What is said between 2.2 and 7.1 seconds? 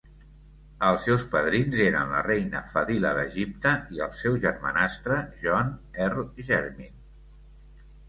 reina Fadila d'Egipte i el seu germanastre John, Earl Jermyn.